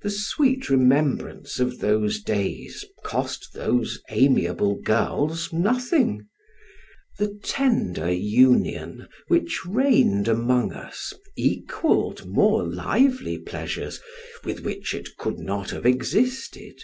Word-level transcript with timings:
The 0.00 0.08
sweet 0.08 0.70
remembrance 0.70 1.60
of 1.60 1.80
those 1.80 2.22
days 2.22 2.82
cost 3.04 3.52
those 3.52 4.00
amiable 4.08 4.76
girls 4.76 5.52
nothing; 5.52 6.26
the 7.18 7.38
tender 7.44 8.10
union 8.10 9.06
which 9.28 9.66
reigned 9.66 10.28
among 10.28 10.72
us 10.72 11.12
equalled 11.36 12.24
more 12.24 12.64
lively 12.66 13.36
pleasures, 13.36 14.00
with 14.44 14.60
which 14.60 14.94
it 14.94 15.18
could 15.18 15.38
not 15.38 15.72
have 15.72 15.84
existed. 15.84 16.82